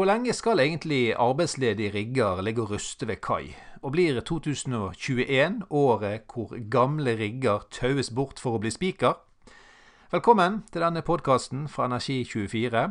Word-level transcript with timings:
hvor 0.00 0.08
lenge 0.08 0.32
skal 0.32 0.60
egentlig 0.60 1.12
arbeidsledige 1.12 1.90
rigger 1.92 2.40
ligge 2.40 2.62
og 2.62 2.70
ruste 2.70 3.08
ved 3.08 3.16
kai? 3.20 3.54
Og 3.82 3.92
blir 3.92 4.20
2021 4.20 5.62
året 5.70 6.22
hvor 6.24 6.54
gamle 6.70 7.18
rigger 7.18 7.66
taues 7.70 8.08
bort 8.10 8.40
for 8.40 8.56
å 8.56 8.60
bli 8.62 8.72
spiker? 8.72 9.18
Velkommen 10.08 10.62
til 10.72 10.86
denne 10.86 11.02
podkasten 11.04 11.66
fra 11.68 11.84
Energi24. 11.90 12.86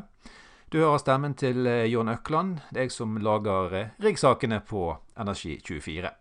Du 0.70 0.78
hører 0.78 1.02
stemmen 1.02 1.34
til 1.34 1.66
eh, 1.66 1.88
Jon 1.90 2.14
Økland, 2.14 2.60
deg 2.78 2.94
som 2.94 3.18
lager 3.18 3.74
eh, 3.74 3.90
riggsakene 4.06 4.62
på 4.62 4.94
Energi24. 5.18 6.14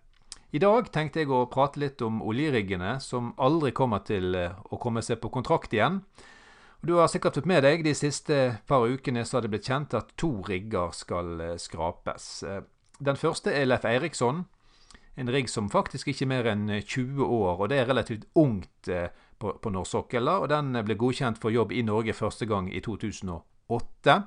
I 0.57 0.65
dag 0.65 0.89
tenkte 0.89 1.21
jeg 1.21 1.29
å 1.29 1.45
prate 1.53 1.85
litt 1.85 2.01
om 2.01 2.23
oljeriggene 2.25 2.97
som 3.05 3.35
aldri 3.37 3.77
kommer 3.77 4.09
til 4.09 4.33
eh, 4.33 4.57
å 4.73 4.81
komme 4.81 5.05
seg 5.05 5.21
på 5.21 5.29
kontrakt 5.37 5.77
igjen. 5.77 6.01
Du 6.81 6.95
har 6.95 7.09
sikkert 7.11 7.35
fått 7.35 7.49
med 7.51 7.65
deg 7.67 7.83
de 7.83 7.93
siste 7.97 8.37
par 8.71 8.87
ukene 8.87 9.25
så 9.27 9.39
har 9.39 9.45
det 9.45 9.51
blitt 9.51 9.67
kjent 9.67 9.97
at 9.99 10.13
to 10.21 10.31
rigger 10.47 10.93
skal 10.95 11.41
eh, 11.43 11.57
skrapes. 11.59 12.29
Eh, 12.47 12.61
den 13.03 13.19
første 13.19 13.51
er 13.51 13.67
Leif 13.67 13.87
Eiriksson. 13.89 14.45
En 15.19 15.31
rigg 15.35 15.51
som 15.51 15.71
faktisk 15.71 16.13
ikke 16.13 16.25
er 16.29 16.31
mer 16.31 16.51
enn 16.53 16.69
20 16.71 17.25
år, 17.25 17.59
og 17.59 17.73
det 17.73 17.81
er 17.81 17.91
relativt 17.91 18.29
ungt 18.39 18.91
eh, 18.95 19.11
på, 19.43 19.57
på 19.59 19.73
norsk 19.75 19.97
sokkel. 19.97 20.31
Og 20.31 20.47
den 20.53 20.71
ble 20.87 20.95
godkjent 20.95 21.43
for 21.43 21.51
jobb 21.51 21.75
i 21.75 21.83
Norge 21.83 22.15
første 22.15 22.47
gang 22.47 22.71
i 22.71 22.83
2008. 22.85 24.21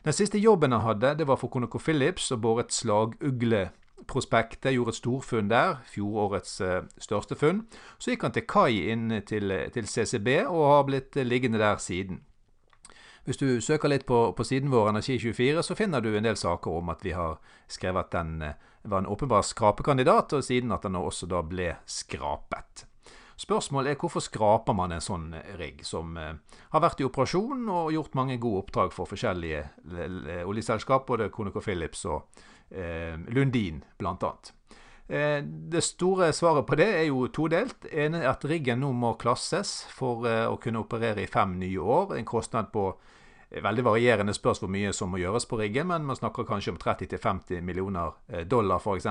Den 0.00 0.16
siste 0.16 0.40
jobben 0.40 0.72
han 0.72 0.86
hadde, 0.86 1.18
det 1.20 1.28
var 1.28 1.36
for 1.36 1.52
ConocoPhillips 1.52 2.30
og 2.32 2.40
boret 2.40 2.72
slagugle 2.72 3.66
prospektet, 4.10 4.72
gjorde 4.74 4.94
et 4.94 4.98
storfunn 4.98 5.50
der, 5.50 5.78
fjorårets 5.90 6.58
uh, 6.64 6.80
største 7.00 7.38
funn. 7.38 7.64
Så 7.98 8.12
gikk 8.12 8.26
han 8.26 8.34
til 8.36 8.46
kai 8.50 8.90
inn 8.92 9.08
til, 9.28 9.54
til, 9.74 9.86
CCB 9.86 10.42
og 10.48 10.66
har 10.66 10.84
blitt 10.88 11.20
liggende 11.24 11.62
der 11.62 11.80
siden. 11.82 12.24
Hvis 13.24 13.40
du 13.40 13.60
søker 13.60 13.92
litt 13.92 14.06
på, 14.08 14.32
på 14.32 14.44
siden 14.44 14.72
vår 14.72 14.90
Energi24, 14.94 15.62
så 15.62 15.76
finner 15.76 16.00
du 16.00 16.12
en 16.14 16.26
del 16.26 16.38
saker 16.40 16.80
om 16.80 16.88
at 16.90 17.04
vi 17.04 17.12
har 17.14 17.38
skrevet 17.70 18.08
at 18.08 18.14
den 18.16 18.44
uh, 18.44 18.54
var 18.82 19.02
en 19.02 19.10
åpenbar 19.12 19.42
skrapekandidat, 19.46 20.32
og 20.32 20.44
siden 20.44 20.72
at 20.72 20.86
den 20.86 20.96
også 20.96 21.28
da 21.30 21.42
ble 21.44 21.74
skrapet. 21.86 22.86
Spørsmålet 23.40 23.94
er 23.94 24.00
hvorfor 24.00 24.20
skraper 24.20 24.76
man 24.76 24.92
en 24.92 25.00
sånn 25.00 25.30
rigg, 25.56 25.78
som 25.88 26.16
eh, 26.20 26.34
har 26.74 26.82
vært 26.84 27.00
i 27.00 27.06
operasjon 27.06 27.70
og 27.72 27.92
gjort 27.94 28.18
mange 28.18 28.36
gode 28.36 28.66
oppdrag 28.66 28.92
for 28.92 29.08
forskjellige 29.08 29.62
oljeselskap, 30.44 31.06
både 31.08 31.30
ConocoPhillips 31.32 32.04
og 32.12 32.42
Eh, 32.59 32.59
Lundin, 32.70 33.80
bl.a. 33.98 34.32
Eh, 35.10 35.44
det 35.44 35.80
store 35.80 36.32
svaret 36.32 36.66
på 36.66 36.76
det 36.78 36.86
er 36.86 37.08
jo 37.08 37.26
todelt. 37.34 37.86
er 37.92 38.14
at 38.30 38.44
riggen 38.44 38.78
nå 38.80 38.92
må 38.92 39.16
klasses 39.18 39.86
for 39.90 40.26
eh, 40.28 40.46
å 40.46 40.56
kunne 40.62 40.84
operere 40.84 41.24
i 41.24 41.26
fem 41.26 41.56
nye 41.58 41.78
år. 41.78 42.14
En 42.14 42.24
kostnad 42.24 42.70
på 42.70 42.92
veldig 43.50 43.82
varierende 43.82 44.34
spørs 44.34 44.60
hvor 44.62 44.70
mye 44.70 44.92
som 44.94 45.10
må 45.10 45.18
gjøres 45.18 45.48
på 45.50 45.58
riggen, 45.58 45.88
men 45.90 46.06
man 46.06 46.16
snakker 46.16 46.46
kanskje 46.46 46.70
om 46.70 46.78
30-50 46.78 47.60
millioner 47.66 48.44
dollar 48.46 48.78
f.eks. 48.78 49.08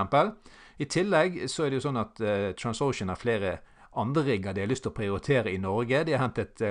I 0.79 0.85
tillegg 0.87 1.41
så 1.51 1.65
er 1.65 1.73
det 1.73 1.81
jo 1.81 1.87
sånn 1.89 1.99
at 1.99 2.21
TransOcean 2.55 3.11
har 3.11 3.19
flere 3.19 3.57
andre 3.99 4.23
rigger 4.23 4.55
de 4.55 4.63
har 4.63 4.71
lyst 4.71 4.85
til 4.87 4.93
å 4.93 4.95
prioritere 4.95 5.51
i 5.51 5.59
Norge. 5.59 6.05
De 6.07 6.15
har 6.15 6.23
hentet 6.23 6.63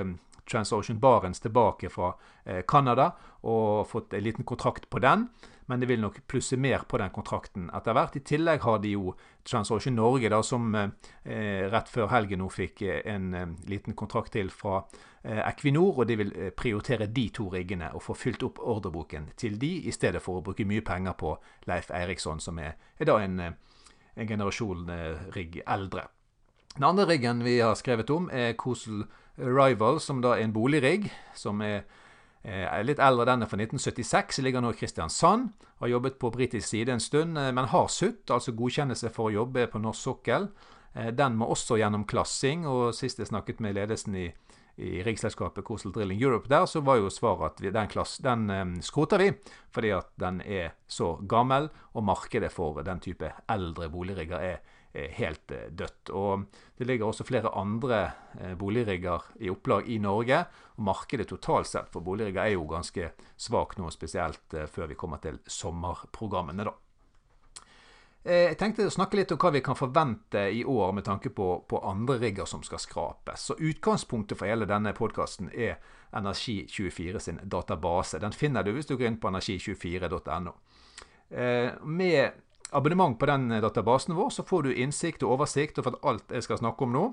TransOcean 0.48 0.98
Barents 1.00 1.44
tilbake 1.44 1.91
fra 1.92 2.14
Canada 2.68 3.10
og 3.44 3.86
fått 3.91 4.16
en 4.16 4.24
liten 4.24 4.46
kontrakt 4.48 4.88
på 4.88 5.00
den 5.05 5.27
men 5.68 5.80
det 5.80 5.86
vil 5.86 6.00
nok 6.00 6.22
plusse 6.27 6.56
mer 6.56 6.86
på 6.88 6.96
den 6.96 7.10
kontrakten 7.12 7.66
etter 7.77 7.92
hvert. 7.92 8.16
I 8.16 8.24
tillegg 8.24 8.62
har 8.64 8.78
de 8.80 8.94
jo 8.94 9.12
TransOcean 9.44 9.98
Norge, 9.98 10.30
da, 10.32 10.40
som 10.42 10.72
eh, 10.72 11.64
rett 11.68 11.92
før 11.92 12.08
helgen 12.08 12.40
nå 12.40 12.48
fikk 12.52 12.82
eh, 12.86 13.02
en 13.12 13.27
eh, 13.36 13.52
liten 13.68 13.96
kontrakt 13.98 14.32
til 14.32 14.48
fra 14.48 14.78
eh, 14.80 15.42
Equinor. 15.42 16.00
Og 16.00 16.08
de 16.08 16.16
vil 16.22 16.32
eh, 16.32 16.55
prioritere 16.56 17.10
de 17.12 17.27
to 17.36 17.50
riggene 17.52 17.92
og 17.92 18.06
få 18.06 18.16
fylt 18.16 18.46
opp 18.48 18.62
ordreboken 18.64 19.28
til 19.36 19.60
de, 19.60 19.74
i 19.84 19.92
stedet 19.92 20.24
for 20.24 20.40
å 20.40 20.46
bruke 20.46 20.64
mye 20.68 20.84
penger 20.88 21.18
på 21.20 21.34
Leif 21.68 21.92
Eiriksson, 21.92 22.40
som 22.40 22.64
er, 22.64 22.78
er 22.96 23.12
da 23.12 23.20
en, 23.20 23.36
eh, 23.44 23.84
en 24.16 24.33
generasjon 24.33 24.88
rigg 25.36 25.60
eldre. 25.66 26.08
Den 26.78 26.86
andre 26.86 27.08
riggen 27.10 27.42
vi 27.42 27.58
har 27.58 27.74
skrevet 27.74 28.10
om, 28.14 28.28
er 28.30 28.55
Kosel 28.55 29.02
Rival, 29.34 29.98
som 30.00 30.22
da 30.22 30.36
er 30.36 30.44
en 30.46 30.52
boligrigg. 30.55 31.11
som 31.34 31.61
er 31.61 31.83
er 32.48 32.84
litt 32.86 33.00
eldre, 33.02 33.27
den 33.27 33.42
er 33.42 33.50
fra 33.50 33.58
1976, 33.58 34.39
ligger 34.42 34.62
nå 34.62 34.70
i 34.72 34.78
Kristiansand. 34.78 35.50
Har 35.83 35.90
jobbet 35.90 36.18
på 36.18 36.30
britisk 36.30 36.68
side 36.68 36.92
en 36.92 37.00
stund, 37.00 37.38
eh, 37.38 37.52
men 37.52 37.68
har 37.68 37.88
SUT, 37.88 38.30
altså 38.30 38.52
godkjennelse 38.52 39.11
for 39.11 39.28
å 39.28 39.34
jobbe 39.34 39.67
på 39.67 39.78
norsk 39.78 40.02
sokkel. 40.02 40.48
Eh, 40.94 41.11
den 41.11 41.36
må 41.36 41.46
også 41.46 41.77
gjennom 41.77 42.06
klassing, 42.06 42.67
og 42.67 42.94
sist 42.94 43.18
jeg 43.18 43.28
snakket 43.28 43.61
med 43.61 43.74
ledelsen 43.74 44.14
i, 44.14 44.33
i 44.78 45.02
riksselskapet 45.06 45.66
Coastal 45.66 45.92
Drilling 45.92 46.22
Europe 46.22 46.48
der, 46.50 46.66
så 46.70 46.80
var 46.86 47.00
jo 47.00 47.11
svaret 47.11 47.52
at 47.52 47.62
vi, 47.62 47.72
den, 47.74 47.90
klass, 47.90 48.18
den 48.22 48.48
um, 48.50 48.74
skroter 48.84 49.22
vi, 49.22 49.33
fordi 49.74 49.92
at 49.96 50.11
den 50.20 50.40
er 50.46 50.74
så 50.86 51.16
gammel, 51.28 51.68
og 51.94 52.06
markedet 52.06 52.52
for 52.55 52.83
den 52.86 53.02
type 53.02 53.33
eldre 53.50 53.90
boligrigger 53.92 54.44
er 54.52 54.61
helt 54.92 55.50
eh, 55.50 55.68
dødt. 55.70 56.11
Og 56.11 56.44
Det 56.77 56.86
ligger 56.86 57.06
også 57.06 57.24
flere 57.24 57.50
andre 57.55 58.12
eh, 58.40 58.55
boligrigger 58.55 59.22
i 59.40 59.50
opplag 59.50 59.88
i 59.88 59.98
Norge. 59.98 60.44
og 60.77 60.84
Markedet 60.84 61.28
totalt 61.28 61.67
sett 61.67 61.88
for 61.92 62.00
boligrigger 62.00 62.42
er 62.42 62.55
jo 62.55 62.67
ganske 62.67 63.12
svakt 63.36 63.78
nå, 63.78 63.90
spesielt 63.90 64.55
eh, 64.55 64.67
før 64.67 64.86
vi 64.86 64.94
kommer 64.94 65.18
til 65.18 65.38
sommerprogrammene. 65.46 66.64
da. 66.64 66.72
Jeg 68.28 68.58
tenkte 68.61 68.84
å 68.84 68.92
snakke 68.92 69.16
litt 69.16 69.30
om 69.33 69.39
hva 69.40 69.50
vi 69.55 69.62
kan 69.64 69.77
forvente 69.78 70.42
i 70.52 70.61
år 70.68 70.90
med 70.92 71.06
tanke 71.06 71.30
på, 71.33 71.46
på 71.64 71.78
andre 71.89 72.18
rigger 72.20 72.44
som 72.44 72.61
skal 72.66 72.83
skrapes. 72.83 73.46
Så 73.48 73.56
Utgangspunktet 73.56 74.36
for 74.36 74.50
hele 74.50 74.68
denne 74.68 74.92
podkasten 74.92 75.48
er 75.55 75.78
Energi24 76.12 77.18
sin 77.18 77.40
database. 77.44 78.20
Den 78.20 78.36
finner 78.36 78.64
du 78.64 78.74
hvis 78.77 78.88
du 78.88 78.96
går 78.96 79.08
inn 79.11 79.18
på 79.20 79.30
energi24.no. 79.33 80.55
Med 81.84 82.30
abonnement 82.70 83.18
på 83.18 83.27
den 83.27 83.50
eh, 83.52 83.61
databasen 83.61 84.17
vår, 84.17 84.30
så 84.30 84.44
får 84.44 84.62
du 84.62 84.74
innsikt 84.74 85.24
og 85.24 85.38
oversikt 85.38 85.80
over 85.80 85.98
alt 86.08 86.33
jeg 86.33 86.44
skal 86.44 86.61
snakke 86.61 86.84
om 86.84 86.96
nå. 86.96 87.05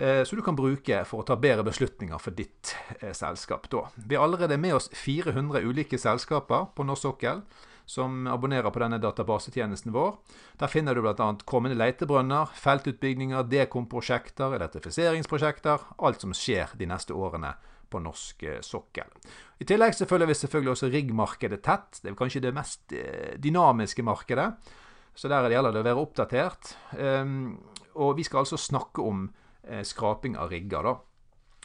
som 0.00 0.24
så 0.24 0.36
du 0.36 0.42
kan 0.42 0.56
bruke 0.56 1.02
for 1.04 1.20
å 1.20 1.26
ta 1.28 1.36
bedre 1.36 1.64
beslutninger 1.66 2.18
for 2.18 2.32
ditt 2.36 2.74
eh, 3.00 3.12
selskap. 3.12 3.68
Da. 3.68 3.88
Vi 3.96 4.16
har 4.16 4.24
allerede 4.24 4.56
med 4.56 4.74
oss 4.74 4.88
400 4.96 5.60
ulike 5.60 5.98
selskaper 5.98 6.70
på 6.74 6.86
norsk 6.88 7.02
sokkel 7.02 7.42
som 7.90 8.26
abonnerer 8.30 8.70
på 8.70 8.82
denne 8.82 9.00
databasetjenesten 9.02 9.90
vår. 9.94 10.14
Der 10.60 10.70
finner 10.70 10.94
du 10.94 11.02
bl.a. 11.02 11.30
kommende 11.48 11.78
letebrønner, 11.80 12.52
feltutbygginger, 12.54 13.48
dekomprosjekter, 13.50 14.54
elektrifiseringsprosjekter, 14.60 15.88
alt 15.98 16.22
som 16.22 16.34
skjer 16.36 16.76
de 16.78 16.86
neste 16.90 17.16
årene 17.16 17.56
på 17.90 18.02
norsk 18.02 18.44
eh, 18.46 18.60
sokkel. 18.62 19.10
I 19.58 19.66
tillegg 19.66 19.96
så 19.98 20.06
følger 20.06 20.30
vi 20.30 20.38
selvfølgelig 20.38 20.74
også 20.76 20.92
riggmarkedet 20.92 21.58
tett. 21.66 21.98
Det 21.98 22.12
er 22.12 22.20
kanskje 22.20 22.44
det 22.46 22.54
mest 22.54 22.94
eh, 22.94 23.34
dynamiske 23.42 24.06
markedet. 24.06 24.46
Så 25.18 25.28
der 25.28 25.50
gjelder 25.50 25.74
det 25.74 25.82
å 25.82 25.88
være 25.88 26.04
oppdatert. 26.04 26.74
Ehm, 27.02 27.58
og 27.98 28.14
vi 28.20 28.24
skal 28.24 28.44
altså 28.44 28.60
snakke 28.60 29.02
om 29.02 29.26
eh, 29.66 29.82
skraping 29.82 30.38
av 30.38 30.54
rigger, 30.54 30.86
da. 30.86 30.94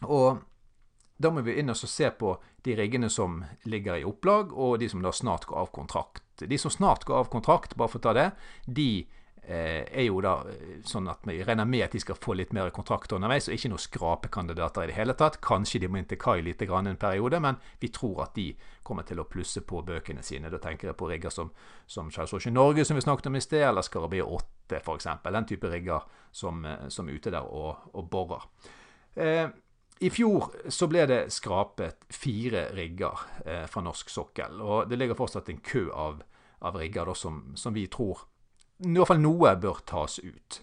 Og 0.10 0.42
da 1.18 1.32
må 1.32 1.44
vi 1.46 1.58
inn 1.60 1.72
og 1.72 1.78
se 1.80 2.10
på 2.12 2.36
de 2.66 2.76
riggene 2.76 3.10
som 3.10 3.44
ligger 3.64 4.02
i 4.02 4.08
opplag, 4.08 4.52
og 4.52 4.80
de 4.82 4.90
som 4.92 5.04
da 5.06 5.14
snart 5.16 5.48
går 5.50 5.62
av 5.62 5.72
kontrakt. 5.76 6.24
De 6.42 6.58
som 6.60 6.74
snart 6.74 7.06
går 7.08 7.24
av 7.24 7.30
kontrakt, 7.32 7.78
bare 7.80 7.92
for 7.92 8.02
å 8.02 8.08
ta 8.08 8.16
det, 8.18 8.32
de 8.68 9.06
Eh, 9.48 9.86
er 10.00 10.08
jo 10.08 10.18
da 10.26 10.40
eh, 10.50 10.80
sånn 10.90 11.06
at 11.12 11.22
vi 11.30 11.36
regner 11.46 11.68
med 11.70 11.84
at 11.86 11.94
de 11.94 12.00
skal 12.02 12.18
få 12.18 12.34
litt 12.34 12.54
mer 12.56 12.72
kontrakter 12.74 13.20
underveis, 13.20 13.46
og 13.46 13.54
ikke 13.54 13.70
noen 13.70 13.84
skrapekandidater 13.84 14.88
i 14.88 14.90
det 14.90 14.96
hele 14.98 15.14
tatt. 15.14 15.38
Kanskje 15.46 15.84
de 15.84 15.90
må 15.92 16.00
inn 16.00 16.08
til 16.10 16.18
kai 16.18 16.40
litt 16.42 16.64
grann 16.66 16.90
en 16.90 16.98
periode, 16.98 17.38
men 17.44 17.60
vi 17.78 17.92
tror 17.94 18.24
at 18.26 18.34
de 18.34 18.48
kommer 18.82 19.06
til 19.06 19.22
å 19.22 19.28
plusse 19.30 19.62
på 19.62 19.84
bøkene 19.86 20.26
sine. 20.26 20.50
Da 20.50 20.58
tenker 20.64 20.90
jeg 20.90 20.98
på 20.98 21.12
rigger 21.12 21.34
som, 21.34 21.52
som 21.86 22.10
Charles 22.10 22.34
Ocean 22.34 22.58
Norge, 22.58 22.88
som 22.90 22.98
vi 22.98 23.06
snakket 23.06 23.30
om 23.30 23.38
i 23.38 23.44
sted, 23.46 23.68
eller 23.68 23.86
Skarabé 23.86 24.24
8 24.26 24.82
f.eks. 24.82 25.12
Den 25.30 25.50
type 25.52 25.70
rigger 25.70 26.10
som, 26.34 26.66
eh, 26.66 26.90
som 26.90 27.06
er 27.06 27.22
ute 27.22 27.36
der 27.38 27.46
og, 27.46 27.92
og 27.94 28.10
borer. 28.10 28.50
Eh, 29.14 29.46
i 30.00 30.10
fjor 30.12 30.50
så 30.68 30.88
ble 30.92 31.06
det 31.08 31.20
skrapet 31.32 32.08
fire 32.12 32.68
rigger 32.76 33.26
eh, 33.46 33.66
fra 33.72 33.84
norsk 33.86 34.10
sokkel. 34.12 34.60
Og 34.62 34.90
det 34.90 35.00
ligger 35.00 35.18
fortsatt 35.18 35.50
en 35.54 35.62
kø 35.64 35.88
av, 35.94 36.22
av 36.68 36.80
rigger 36.82 37.08
da, 37.08 37.16
som, 37.16 37.44
som 37.56 37.76
vi 37.76 37.88
tror 37.92 38.26
i 38.84 38.92
hvert 38.92 39.08
fall 39.08 39.22
noe 39.24 39.54
bør 39.56 39.78
tas 39.88 40.18
ut. 40.20 40.58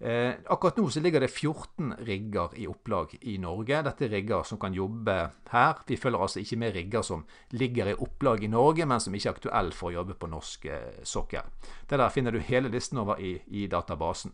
Eh, 0.00 0.32
akkurat 0.48 0.78
nå 0.80 0.86
så 0.88 1.00
ligger 1.02 1.20
det 1.20 1.28
14 1.28 1.96
rigger 2.06 2.54
i 2.56 2.68
opplag 2.70 3.16
i 3.20 3.34
Norge. 3.42 3.82
Dette 3.84 4.06
er 4.06 4.14
rigger 4.14 4.46
som 4.48 4.60
kan 4.60 4.72
jobbe 4.72 5.16
her. 5.50 5.82
Vi 5.86 5.98
følger 6.00 6.22
altså 6.22 6.40
ikke 6.40 6.56
med 6.62 6.74
rigger 6.74 7.02
som 7.04 7.24
ligger 7.50 7.90
i 7.90 7.96
opplag 7.98 8.44
i 8.44 8.48
Norge, 8.48 8.86
men 8.86 9.02
som 9.02 9.14
ikke 9.14 9.28
er 9.28 9.34
aktuelle 9.34 9.76
for 9.76 9.90
å 9.90 9.98
jobbe 9.98 10.16
på 10.16 10.30
norsk 10.30 10.70
eh, 10.70 11.02
sokkel. 11.02 11.50
Det 11.90 11.98
der 11.98 12.14
finner 12.14 12.32
du 12.32 12.38
hele 12.38 12.70
listen 12.72 13.02
over 13.02 13.20
i, 13.20 13.34
i 13.50 13.66
databasen. 13.66 14.32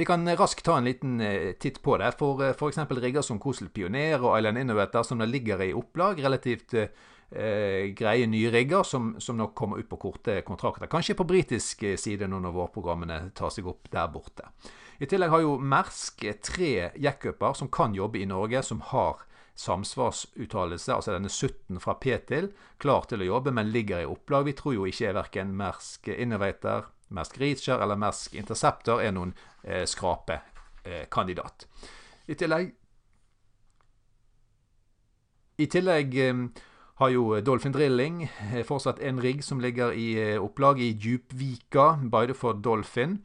Vi 0.00 0.04
kan 0.04 0.36
raskt 0.36 0.64
ta 0.64 0.78
en 0.78 0.84
liten 0.84 1.20
eh, 1.20 1.52
titt 1.52 1.82
på 1.82 1.98
det. 2.00 2.14
For 2.16 2.40
eh, 2.40 2.54
f.eks. 2.56 2.78
rigger 2.88 3.20
som 3.20 3.36
Kosel 3.36 3.68
Pioner 3.68 4.22
og 4.22 4.38
Island 4.38 4.56
Innovator 4.56 5.04
som 5.04 5.20
ligger 5.20 5.60
i 5.60 5.74
opplag, 5.76 6.22
relativt 6.24 6.72
eh, 6.72 6.94
eh, 7.28 7.90
greie 7.92 8.24
nye 8.24 8.48
rigger 8.48 8.80
som, 8.80 9.10
som, 9.20 9.36
nok 9.36 9.52
kommer 9.54 9.76
ut 9.76 9.90
på 9.90 9.98
korte 10.00 10.38
kontrakter. 10.46 10.88
Kanskje 10.88 11.18
på 11.18 11.26
britisk 11.28 11.84
side 12.00 12.28
nå 12.32 12.38
når 12.40 12.54
vårprogrammene 12.54 13.18
tar 13.36 13.52
seg 13.52 13.68
opp 13.68 13.90
der 13.92 14.08
borte. 14.08 14.48
I 15.04 15.08
tillegg 15.10 15.34
har 15.34 15.44
jo 15.44 15.58
Mersk 15.60 16.24
tre 16.48 16.70
jackuper 16.96 17.58
som 17.60 17.68
kan 17.68 17.92
jobbe 17.92 18.22
i 18.22 18.30
Norge, 18.30 18.62
som 18.64 18.80
har 18.94 19.20
samsvarsuttalelse, 19.60 20.94
altså 20.94 21.18
denne 21.18 21.28
sutten 21.28 21.76
fra 21.84 21.98
P 22.00 22.16
til, 22.24 22.48
klar 22.80 23.04
til 23.10 23.20
å 23.20 23.28
jobbe, 23.34 23.52
men 23.52 23.68
ligger 23.68 24.00
i 24.00 24.08
opplag. 24.08 24.48
Vi 24.48 24.56
tror 24.56 24.78
jo 24.78 24.88
ikke 24.88 25.12
verken 25.20 25.52
Mersk 25.60 26.08
Innovator, 26.16 26.88
Mersk 27.10 27.40
Reacher 27.40 27.82
eller 27.82 27.98
Mersk 27.98 28.34
Interceptor 28.38 29.02
er 29.02 29.14
noen 29.14 29.34
eh, 29.64 29.86
skrapekandidat. 29.88 31.66
I 32.30 32.36
tillegg 32.38 32.76
i 35.60 35.66
tillegg 35.68 36.14
eh, 36.16 36.36
har 37.00 37.12
jo 37.12 37.24
Dolphin 37.44 37.74
Drilling 37.74 38.22
eh, 38.24 38.62
fortsatt 38.64 39.00
en 39.04 39.20
rigg 39.20 39.42
som 39.44 39.60
ligger 39.60 39.92
i 39.92 40.12
eh, 40.20 40.36
opplag 40.40 40.80
i 40.80 40.94
Djupvika, 40.94 41.98
Bideford 42.12 42.62
Dolphin. 42.64 43.18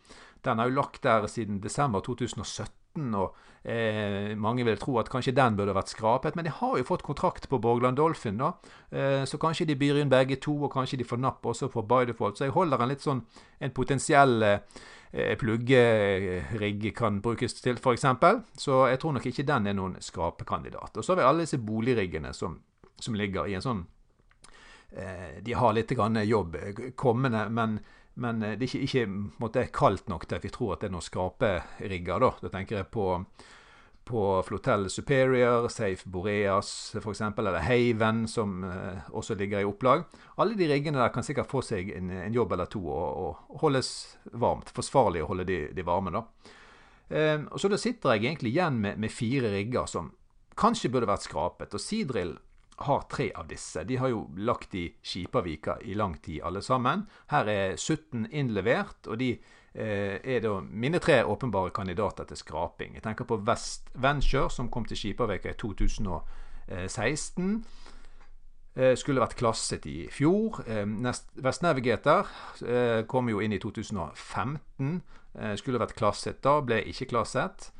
Den 0.43 0.59
har 0.59 0.69
jo 0.69 0.77
lagt 0.81 1.03
der 1.03 1.27
siden 1.31 1.61
desember 1.63 2.03
2017 2.03 3.15
og 3.15 3.35
eh, 3.65 4.35
mange 4.37 4.65
vil 4.65 4.77
tro 4.77 4.99
at 5.01 5.09
kanskje 5.09 5.33
den 5.35 5.57
burde 5.57 5.75
vært 5.75 5.91
skrapet. 5.91 6.35
Men 6.37 6.45
de 6.47 6.53
har 6.53 6.77
jo 6.77 6.87
fått 6.87 7.05
kontrakt 7.05 7.49
på 7.49 7.59
Borgland 7.61 7.97
Dolphin, 7.97 8.37
da. 8.37 8.53
Eh, 8.91 9.23
så 9.25 9.39
kanskje 9.41 9.67
de 9.69 9.77
byr 9.79 10.01
inn 10.01 10.11
begge 10.11 10.37
to, 10.41 10.55
og 10.63 10.73
kanskje 10.73 10.99
de 11.01 11.07
får 11.07 11.21
napp 11.21 11.45
også 11.45 11.71
på 11.73 11.85
Bidefault. 11.89 12.37
Så 12.37 12.47
jeg 12.47 12.55
holder 12.55 12.83
en 12.83 12.93
litt 12.93 13.05
sånn 13.05 13.23
en 13.59 13.73
potensiell 13.73 14.43
eh, 14.45 15.33
pluggerigg 15.39 16.87
kan 16.95 17.19
brukes 17.25 17.57
til, 17.61 17.79
f.eks. 17.81 18.07
Så 18.61 18.85
jeg 18.91 19.01
tror 19.01 19.17
nok 19.17 19.27
ikke 19.31 19.47
den 19.47 19.67
er 19.71 19.77
noen 19.77 19.97
skrapekandidat. 20.03 20.97
Og 20.97 21.03
så 21.03 21.13
har 21.13 21.21
vi 21.21 21.27
alle 21.29 21.47
disse 21.47 21.61
boligriggene 21.63 22.33
som, 22.35 22.59
som 22.99 23.17
ligger 23.17 23.49
i 23.49 23.57
en 23.57 23.65
sånn 23.65 23.85
eh, 24.91 25.41
De 25.41 25.55
har 25.55 25.73
litt 25.73 25.91
jobb 25.91 26.57
kommende, 26.95 27.47
men 27.49 27.79
men 28.15 28.41
eh, 28.43 28.55
det 28.55 28.65
er 28.65 28.71
ikke, 28.71 28.87
ikke 28.87 29.41
måtte, 29.43 29.67
kaldt 29.75 30.09
nok 30.11 30.25
til 30.27 30.39
at 30.39 30.47
vi 30.47 30.53
tror 30.53 30.75
at 30.75 30.83
det 30.83 30.89
er 30.89 30.95
noen 30.95 31.05
skraperigger. 31.05 32.23
Da 32.23 32.31
Da 32.41 32.51
tenker 32.53 32.79
jeg 32.79 32.89
på, 32.93 33.07
på 34.05 34.23
Flotel 34.47 34.89
Superior, 34.89 35.67
Safe 35.69 36.09
Boreas 36.09 36.95
f.eks., 36.95 37.21
eller 37.21 37.59
Haven, 37.65 38.25
som 38.31 38.63
eh, 38.63 39.09
også 39.11 39.35
ligger 39.35 39.63
i 39.63 39.69
opplag. 39.69 40.05
Alle 40.37 40.55
de 40.55 40.69
riggene 40.71 41.01
der 41.01 41.13
kan 41.13 41.23
sikkert 41.27 41.51
få 41.51 41.63
seg 41.65 41.91
en, 41.95 42.11
en 42.11 42.35
jobb 42.35 42.55
eller 42.55 42.71
to 42.71 42.83
og, 42.87 43.07
og, 43.25 43.57
holdes 43.63 43.91
varmt. 44.33 44.71
Forsvarlig 44.75 45.23
å 45.23 45.31
holde 45.33 45.47
de, 45.49 45.59
de 45.75 45.87
varme. 45.87 46.15
da. 46.15 46.25
Eh, 47.09 47.39
Så 47.57 47.71
da 47.71 47.77
sitter 47.81 48.15
jeg 48.15 48.29
egentlig 48.29 48.55
igjen 48.55 48.79
med, 48.81 48.99
med 48.99 49.11
fire 49.11 49.51
rigger 49.51 49.91
som 49.91 50.13
kanskje 50.55 50.89
burde 50.89 51.11
vært 51.11 51.27
skrapet. 51.27 51.75
Og 51.75 51.83
Seadrill 51.83 52.37
har 52.77 53.01
tre 53.11 53.31
av 53.35 53.47
disse. 53.47 53.83
De 53.83 53.97
har 53.97 54.07
jo 54.11 54.29
lagt 54.37 54.75
i 54.75 54.95
Skipavika 55.03 55.77
i 55.81 55.93
lang 55.95 56.17
tid, 56.21 56.41
alle 56.43 56.61
sammen. 56.61 57.07
Her 57.31 57.47
er 57.47 57.77
17 57.77 58.27
innlevert, 58.31 59.07
og 59.07 59.19
de 59.19 59.39
eh, 59.73 60.19
er 60.19 60.39
da 60.43 60.59
mine 60.61 60.99
tre 60.99 61.23
åpenbare 61.23 61.71
kandidater 61.75 62.23
til 62.27 62.37
skraping. 62.37 62.95
Jeg 62.95 63.03
tenker 63.03 63.25
på 63.25 63.41
West 63.47 63.89
Venture, 63.93 64.49
som 64.51 64.69
kom 64.69 64.85
til 64.85 64.97
Skipavika 64.97 65.49
i 65.53 65.57
2016. 65.61 67.65
Eh, 68.75 68.95
skulle 68.99 69.23
vært 69.23 69.37
klasset 69.39 69.85
i 69.87 70.07
fjor. 70.11 70.59
Eh, 70.67 70.83
West 71.43 71.63
Navigator 71.63 72.27
eh, 72.67 73.05
kom 73.07 73.29
jo 73.31 73.39
inn 73.39 73.55
i 73.55 73.61
2015. 73.63 74.99
Eh, 75.35 75.55
skulle 75.59 75.79
vært 75.79 75.95
klasset 75.95 76.41
da, 76.43 76.59
ble 76.63 76.81
ikke 76.91 77.07
klasset. 77.13 77.71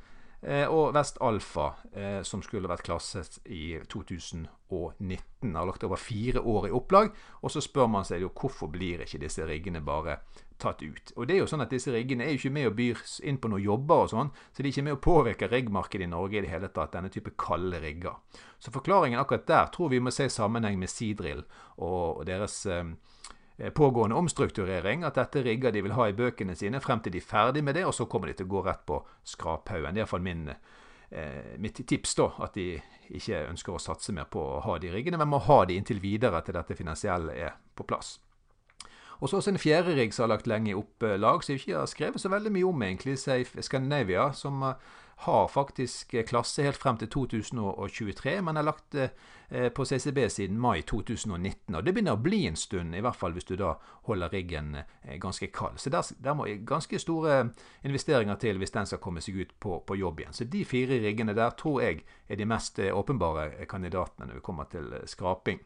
Eh, 0.46 0.68
og 0.70 0.92
Vest 0.94 1.18
Alfa, 1.26 1.72
eh, 1.92 2.22
som 2.22 2.44
skulle 2.46 2.70
vært 2.70 2.86
klasset 2.86 3.40
i 3.50 3.80
2019. 3.90 5.56
Har 5.56 5.66
lagt 5.66 5.84
over 5.88 5.98
fire 5.98 6.44
år 6.46 6.68
i 6.68 6.74
opplag. 6.76 7.10
Og 7.42 7.50
så 7.50 7.64
spør 7.66 7.90
man 7.90 8.06
seg 8.06 8.22
jo 8.22 8.30
hvorfor 8.30 8.70
blir 8.70 9.02
ikke 9.02 9.24
disse 9.24 9.46
riggene 9.48 9.82
bare 9.82 10.20
tatt 10.62 10.84
ut. 10.86 11.16
Og 11.18 11.26
det 11.26 11.36
er 11.36 11.42
jo 11.42 11.50
sånn 11.50 11.66
at 11.66 11.74
Disse 11.74 11.92
riggene 11.92 12.24
er 12.24 12.36
jo 12.36 12.40
ikke 12.44 12.54
med 12.54 12.70
å 12.70 12.76
byr 12.78 13.02
inn 13.26 13.42
på 13.42 13.50
noen 13.52 13.66
jobber, 13.66 14.06
og 14.06 14.12
sånn, 14.14 14.30
så 14.54 14.62
de 14.62 14.70
er 14.70 14.72
ikke 14.72 14.86
med 14.86 14.96
å 14.96 15.02
påvirke 15.04 15.50
riggmarkedet 15.52 16.06
i 16.06 16.14
Norge 16.14 16.38
i 16.38 16.46
det 16.46 16.54
hele 16.54 16.70
tatt. 16.70 16.94
Denne 16.94 17.12
type 17.12 17.34
kalde 17.42 17.82
rigger. 17.82 18.22
Så 18.62 18.72
forklaringen 18.72 19.20
akkurat 19.20 19.50
der 19.50 19.74
tror 19.74 19.90
vi 19.92 20.00
må 20.00 20.14
se 20.14 20.30
i 20.30 20.32
sammenheng 20.32 20.78
med 20.80 20.94
Seadrill 20.94 21.44
og 21.82 22.24
deres 22.30 22.62
Eh, 22.70 22.86
pågående 23.74 24.16
omstrukturering. 24.16 25.04
At 25.04 25.16
dette 25.16 25.44
rigger 25.44 25.72
de 25.72 25.84
vil 25.86 25.96
ha 25.96 26.10
i 26.10 26.16
bøkene 26.18 26.56
sine 26.56 26.82
frem 26.84 27.00
til 27.04 27.16
de 27.16 27.22
er 27.22 27.28
ferdig 27.28 27.64
med 27.64 27.76
det, 27.76 27.86
og 27.86 27.94
så 27.96 28.08
kommer 28.10 28.28
de 28.28 28.38
til 28.40 28.50
å 28.50 28.54
gå 28.56 28.66
rett 28.66 28.84
på 28.88 29.00
skraphaugen. 29.24 29.94
Det 29.94 30.02
er 30.02 30.06
iallfall 30.06 30.26
min, 30.26 30.50
eh, 31.12 31.56
mitt 31.58 31.80
tips, 31.88 32.16
da. 32.16 32.32
At 32.40 32.54
de 32.54 32.82
ikke 33.10 33.48
ønsker 33.50 33.74
å 33.74 33.82
satse 33.82 34.14
mer 34.14 34.26
på 34.26 34.40
å 34.40 34.62
ha 34.64 34.78
de 34.78 34.92
riggene, 34.92 35.18
men 35.18 35.30
må 35.30 35.40
ha 35.40 35.66
de 35.66 35.78
inntil 35.78 36.00
videre 36.00 36.42
til 36.42 36.54
dette 36.54 36.76
finansielle 36.76 37.34
er 37.34 37.56
på 37.76 37.88
plass. 37.88 38.20
Og 39.22 39.30
så 39.30 39.38
også 39.38 39.54
en 39.54 39.58
fjerde 39.58 39.96
rigg 39.96 40.14
som 40.14 40.24
har 40.24 40.36
lagt 40.36 40.48
lenge 40.48 40.72
i 40.72 40.76
opplag, 40.76 41.44
som 41.44 41.54
jeg 41.54 41.62
ikke 41.62 41.80
har 41.80 41.88
skrevet 41.88 42.22
så 42.22 42.30
veldig 42.30 42.52
mye 42.52 42.68
om, 42.68 42.84
egentlig, 42.84 43.18
Safe 43.20 43.62
Scandinavia, 43.64 44.32
som 44.34 44.62
eh, 44.64 44.76
har 45.16 45.48
faktisk 45.48 46.14
eh, 46.14 46.26
klasse 46.28 46.64
helt 46.64 46.78
frem 46.78 46.98
til 46.98 47.10
2023, 47.14 48.42
men 48.42 48.60
har 48.60 48.68
lagt 48.68 48.96
eh, 48.96 49.70
på 49.74 49.86
CCB 49.86 50.20
siden 50.30 50.60
mai 50.60 50.82
2019. 50.82 51.76
Og 51.76 51.84
det 51.86 51.94
begynner 51.94 52.18
å 52.18 52.22
bli 52.22 52.44
en 52.50 52.60
stund, 52.60 52.96
i 52.96 53.04
hvert 53.06 53.20
fall 53.20 53.36
hvis 53.36 53.48
du 53.48 53.56
da 53.60 53.76
holder 54.10 54.34
riggen 54.34 54.74
ganske 55.22 55.52
kald. 55.54 55.80
Så 55.80 55.94
der, 55.94 56.08
der 56.24 56.36
må 56.38 56.48
ganske 56.66 57.00
store 57.00 57.38
investeringer 57.86 58.42
til 58.42 58.60
hvis 58.62 58.74
den 58.76 58.90
skal 58.90 59.02
komme 59.04 59.24
seg 59.24 59.38
ut 59.40 59.54
på, 59.60 59.80
på 59.86 60.00
jobb 60.02 60.24
igjen. 60.24 60.36
Så 60.36 60.50
de 60.50 60.66
fire 60.66 61.00
riggene 61.04 61.38
der 61.38 61.56
tror 61.58 61.84
jeg 61.86 62.04
er 62.28 62.42
de 62.42 62.50
mest 62.50 62.82
åpenbare 62.82 63.70
kandidatene 63.70 64.30
når 64.30 64.42
vi 64.42 64.46
kommer 64.50 64.70
til 64.72 64.92
skraping. 65.10 65.62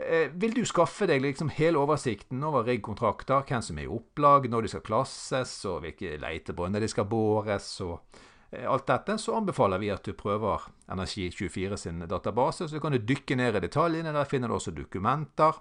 Eh, 0.00 0.30
vil 0.32 0.54
du 0.56 0.62
skaffe 0.64 1.04
deg 1.10 1.20
liksom 1.20 1.50
hele 1.52 1.80
oversikten 1.80 2.40
over 2.46 2.64
riggkontrakter, 2.64 3.44
hvem 3.44 3.64
som 3.64 3.78
er 3.78 3.84
i 3.84 3.92
opplag, 3.92 4.46
når 4.48 4.64
de 4.64 4.72
skal 4.72 4.84
klasses, 4.86 5.52
og 5.68 5.82
hvilke 5.84 6.14
leitebrønner 6.22 6.80
de 6.80 6.88
skal 6.88 7.08
bores, 7.10 7.68
og 7.84 7.98
eh, 7.98 8.22
alt 8.50 8.86
dette, 8.86 9.18
så 9.18 9.36
anbefaler 9.38 9.78
vi 9.78 9.92
at 9.94 10.04
du 10.04 10.12
prøver 10.18 10.66
Energi24 10.90 11.76
sin 11.78 12.02
database. 12.10 12.68
Så 12.68 12.80
kan 12.82 12.92
du 12.92 12.98
dykke 12.98 13.36
ned 13.38 13.56
i 13.56 13.64
detaljene. 13.66 14.12
Der 14.16 14.28
finner 14.28 14.50
du 14.50 14.56
også 14.56 14.74
dokumenter 14.74 15.60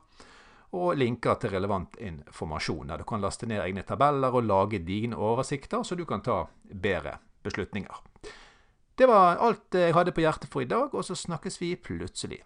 og 0.77 0.97
linker 0.97 1.37
til 1.41 1.53
relevant 1.53 1.97
informasjon. 2.01 2.89
Der 2.89 3.01
du 3.01 3.07
kan 3.09 3.21
laste 3.21 3.49
ned 3.49 3.61
egne 3.63 3.85
tabeller 3.85 4.33
og 4.33 4.45
lage 4.45 4.81
dine 4.85 5.17
oversikter, 5.17 5.83
så 5.83 5.97
du 5.97 6.05
kan 6.05 6.21
ta 6.25 6.43
bedre 6.69 7.17
beslutninger. 7.43 8.03
Det 8.99 9.07
var 9.07 9.39
alt 9.39 9.73
jeg 9.73 9.95
hadde 9.95 10.11
på 10.11 10.25
hjertet 10.25 10.51
for 10.51 10.61
i 10.61 10.69
dag, 10.69 10.93
og 10.93 11.05
så 11.05 11.15
snakkes 11.15 11.61
vi 11.61 11.75
plutselig. 11.75 12.41